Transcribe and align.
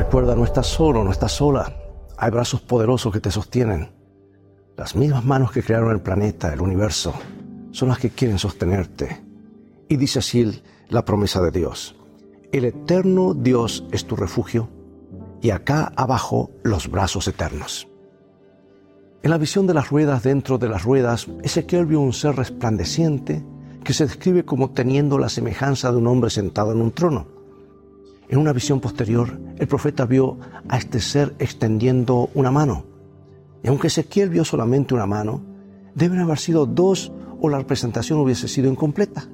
Recuerda, 0.00 0.34
no 0.34 0.44
estás 0.44 0.66
solo, 0.66 1.04
no 1.04 1.10
estás 1.10 1.32
sola. 1.32 1.76
Hay 2.16 2.30
brazos 2.30 2.62
poderosos 2.62 3.12
que 3.12 3.20
te 3.20 3.30
sostienen. 3.30 3.90
Las 4.74 4.96
mismas 4.96 5.26
manos 5.26 5.52
que 5.52 5.62
crearon 5.62 5.90
el 5.90 6.00
planeta, 6.00 6.50
el 6.54 6.62
universo, 6.62 7.12
son 7.70 7.90
las 7.90 7.98
que 7.98 8.08
quieren 8.08 8.38
sostenerte. 8.38 9.22
Y 9.90 9.98
dice 9.98 10.20
así 10.20 10.62
la 10.88 11.04
promesa 11.04 11.42
de 11.42 11.50
Dios. 11.50 11.96
El 12.50 12.64
eterno 12.64 13.34
Dios 13.34 13.84
es 13.92 14.06
tu 14.06 14.16
refugio 14.16 14.70
y 15.42 15.50
acá 15.50 15.92
abajo 15.94 16.50
los 16.62 16.90
brazos 16.90 17.28
eternos. 17.28 17.86
En 19.22 19.30
la 19.30 19.36
visión 19.36 19.66
de 19.66 19.74
las 19.74 19.90
ruedas 19.90 20.22
dentro 20.22 20.56
de 20.56 20.70
las 20.70 20.82
ruedas, 20.82 21.28
Ezequiel 21.42 21.84
vio 21.84 22.00
un 22.00 22.14
ser 22.14 22.36
resplandeciente 22.36 23.44
que 23.84 23.92
se 23.92 24.06
describe 24.06 24.46
como 24.46 24.70
teniendo 24.70 25.18
la 25.18 25.28
semejanza 25.28 25.92
de 25.92 25.98
un 25.98 26.06
hombre 26.06 26.30
sentado 26.30 26.72
en 26.72 26.80
un 26.80 26.92
trono. 26.92 27.39
En 28.30 28.38
una 28.38 28.52
visión 28.52 28.78
posterior, 28.78 29.40
el 29.58 29.66
profeta 29.66 30.06
vio 30.06 30.38
a 30.68 30.78
este 30.78 31.00
ser 31.00 31.34
extendiendo 31.40 32.30
una 32.34 32.52
mano. 32.52 32.84
Y 33.64 33.66
aunque 33.66 33.88
Ezequiel 33.88 34.30
vio 34.30 34.44
solamente 34.44 34.94
una 34.94 35.04
mano, 35.04 35.42
deben 35.96 36.20
haber 36.20 36.38
sido 36.38 36.64
dos 36.64 37.10
o 37.40 37.48
la 37.48 37.58
representación 37.58 38.20
hubiese 38.20 38.46
sido 38.46 38.70
incompleta. 38.70 39.26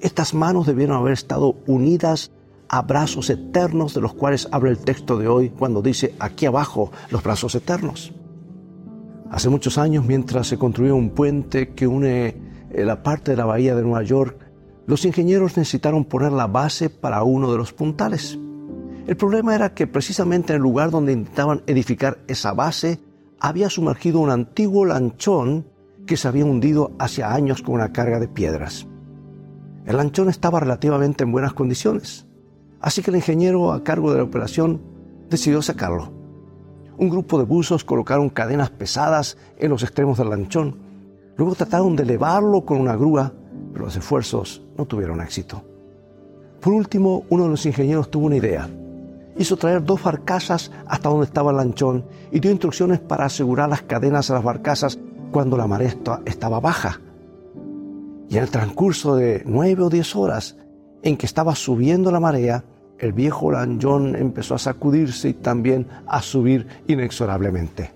Estas 0.00 0.34
manos 0.34 0.66
debieron 0.66 0.98
haber 0.98 1.14
estado 1.14 1.56
unidas 1.66 2.30
a 2.68 2.82
brazos 2.82 3.30
eternos 3.30 3.94
de 3.94 4.02
los 4.02 4.12
cuales 4.12 4.48
habla 4.52 4.68
el 4.68 4.78
texto 4.80 5.16
de 5.16 5.26
hoy 5.26 5.48
cuando 5.48 5.80
dice 5.80 6.14
aquí 6.18 6.44
abajo 6.44 6.92
los 7.10 7.22
brazos 7.22 7.54
eternos. 7.54 8.12
Hace 9.30 9.48
muchos 9.48 9.78
años, 9.78 10.04
mientras 10.04 10.46
se 10.46 10.58
construía 10.58 10.92
un 10.92 11.10
puente 11.10 11.70
que 11.70 11.86
une 11.86 12.36
eh, 12.70 12.84
la 12.84 13.02
parte 13.02 13.30
de 13.30 13.38
la 13.38 13.46
bahía 13.46 13.74
de 13.74 13.82
Nueva 13.82 14.02
York, 14.02 14.49
los 14.90 15.04
ingenieros 15.04 15.56
necesitaron 15.56 16.04
poner 16.04 16.32
la 16.32 16.48
base 16.48 16.90
para 16.90 17.22
uno 17.22 17.52
de 17.52 17.56
los 17.56 17.72
puntales. 17.72 18.36
El 19.06 19.16
problema 19.16 19.54
era 19.54 19.72
que 19.72 19.86
precisamente 19.86 20.52
en 20.52 20.56
el 20.56 20.62
lugar 20.62 20.90
donde 20.90 21.12
intentaban 21.12 21.62
edificar 21.68 22.18
esa 22.26 22.54
base 22.54 22.98
había 23.38 23.70
sumergido 23.70 24.18
un 24.18 24.30
antiguo 24.30 24.84
lanchón 24.84 25.64
que 26.08 26.16
se 26.16 26.26
había 26.26 26.44
hundido 26.44 26.90
hace 26.98 27.22
años 27.22 27.62
con 27.62 27.76
una 27.76 27.92
carga 27.92 28.18
de 28.18 28.26
piedras. 28.26 28.88
El 29.86 29.96
lanchón 29.96 30.28
estaba 30.28 30.58
relativamente 30.58 31.22
en 31.22 31.30
buenas 31.30 31.52
condiciones, 31.52 32.26
Así 32.80 33.00
que 33.00 33.10
el 33.10 33.16
ingeniero 33.16 33.72
a 33.72 33.84
cargo 33.84 34.10
de 34.10 34.18
la 34.18 34.24
operación 34.24 34.80
decidió 35.28 35.62
sacarlo. 35.62 36.12
Un 36.98 37.10
grupo 37.10 37.38
de 37.38 37.44
buzos 37.44 37.84
colocaron 37.84 38.28
cadenas 38.28 38.70
pesadas 38.70 39.36
en 39.56 39.70
los 39.70 39.84
extremos 39.84 40.18
del 40.18 40.30
lanchón. 40.30 40.78
Luego 41.36 41.54
trataron 41.54 41.94
de 41.94 42.02
elevarlo 42.02 42.64
con 42.64 42.80
una 42.80 42.96
grúa, 42.96 43.34
pero 43.72 43.86
los 43.86 43.96
esfuerzos 43.96 44.62
no 44.76 44.86
tuvieron 44.86 45.20
éxito. 45.20 45.62
Por 46.60 46.72
último, 46.74 47.24
uno 47.30 47.44
de 47.44 47.50
los 47.50 47.66
ingenieros 47.66 48.10
tuvo 48.10 48.26
una 48.26 48.36
idea. 48.36 48.68
Hizo 49.36 49.56
traer 49.56 49.82
dos 49.82 50.02
barcazas 50.02 50.70
hasta 50.86 51.08
donde 51.08 51.26
estaba 51.26 51.50
el 51.50 51.56
lanchón 51.56 52.04
y 52.30 52.40
dio 52.40 52.50
instrucciones 52.50 53.00
para 53.00 53.24
asegurar 53.24 53.68
las 53.68 53.82
cadenas 53.82 54.30
a 54.30 54.34
las 54.34 54.44
barcazas 54.44 54.98
cuando 55.30 55.56
la 55.56 55.66
marea 55.66 55.94
estaba 56.26 56.60
baja. 56.60 57.00
Y 58.28 58.36
en 58.36 58.42
el 58.42 58.50
transcurso 58.50 59.16
de 59.16 59.42
nueve 59.46 59.82
o 59.82 59.88
diez 59.88 60.14
horas 60.14 60.56
en 61.02 61.16
que 61.16 61.26
estaba 61.26 61.54
subiendo 61.54 62.12
la 62.12 62.20
marea, 62.20 62.64
el 62.98 63.12
viejo 63.12 63.50
lanchón 63.50 64.14
empezó 64.14 64.54
a 64.54 64.58
sacudirse 64.58 65.30
y 65.30 65.34
también 65.34 65.86
a 66.06 66.20
subir 66.20 66.66
inexorablemente. 66.86 67.92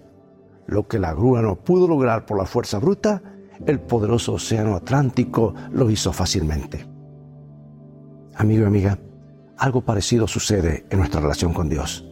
Lo 0.66 0.88
que 0.88 0.98
la 0.98 1.12
grúa 1.12 1.42
no 1.42 1.56
pudo 1.56 1.86
lograr 1.86 2.24
por 2.24 2.38
la 2.38 2.46
fuerza 2.46 2.78
bruta, 2.78 3.22
el 3.66 3.80
poderoso 3.80 4.34
océano 4.34 4.74
Atlántico 4.74 5.54
lo 5.72 5.90
hizo 5.90 6.12
fácilmente. 6.12 6.86
Amigo 8.36 8.64
y 8.64 8.66
amiga, 8.66 8.98
algo 9.56 9.82
parecido 9.82 10.26
sucede 10.26 10.86
en 10.90 10.98
nuestra 10.98 11.20
relación 11.20 11.52
con 11.52 11.68
Dios. 11.68 12.04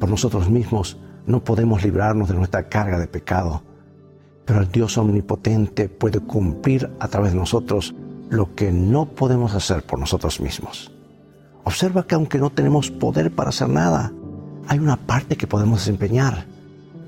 Por 0.00 0.08
nosotros 0.08 0.50
mismos 0.50 0.98
no 1.26 1.44
podemos 1.44 1.82
librarnos 1.84 2.28
de 2.28 2.34
nuestra 2.34 2.68
carga 2.68 2.98
de 2.98 3.06
pecado, 3.06 3.62
pero 4.44 4.60
el 4.60 4.70
Dios 4.70 4.98
omnipotente 4.98 5.88
puede 5.88 6.20
cumplir 6.20 6.90
a 6.98 7.08
través 7.08 7.32
de 7.32 7.38
nosotros 7.38 7.94
lo 8.28 8.54
que 8.54 8.72
no 8.72 9.06
podemos 9.06 9.54
hacer 9.54 9.84
por 9.84 9.98
nosotros 9.98 10.40
mismos. 10.40 10.92
Observa 11.62 12.06
que 12.06 12.14
aunque 12.14 12.38
no 12.38 12.50
tenemos 12.50 12.90
poder 12.90 13.34
para 13.34 13.50
hacer 13.50 13.68
nada, 13.68 14.12
hay 14.66 14.78
una 14.78 14.96
parte 14.96 15.36
que 15.36 15.46
podemos 15.46 15.78
desempeñar. 15.78 16.46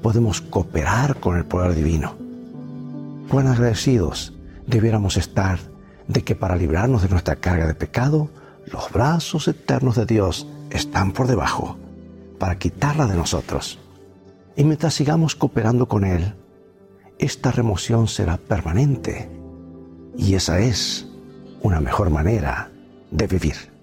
Podemos 0.02 0.41
cooperar 0.41 1.16
con 1.20 1.36
el 1.36 1.44
poder 1.44 1.74
divino. 1.74 2.25
Cuán 3.31 3.48
agradecidos 3.48 4.32
debiéramos 4.66 5.16
estar 5.16 5.59
de 6.06 6.22
que 6.22 6.37
para 6.37 6.56
librarnos 6.56 7.03
de 7.03 7.09
nuestra 7.09 7.37
carga 7.37 7.66
de 7.66 7.75
pecado, 7.75 8.31
los 8.66 8.91
brazos 8.92 9.48
eternos 9.48 9.97
de 9.97 10.06
Dios 10.06 10.47
están 10.70 11.12
por 11.12 11.26
debajo 11.26 11.76
para 12.38 12.59
quitarla 12.59 13.06
de 13.06 13.16
nosotros. 13.16 13.78
Y 14.56 14.65
mientras 14.65 14.94
sigamos 14.94 15.34
cooperando 15.34 15.86
con 15.88 16.04
Él, 16.04 16.34
esta 17.19 17.50
remoción 17.50 18.09
será 18.09 18.36
permanente. 18.36 19.28
Y 20.16 20.34
esa 20.34 20.60
es 20.60 21.06
una 21.62 21.81
mejor 21.81 22.10
manera 22.10 22.70
de 23.10 23.26
vivir. 23.26 23.75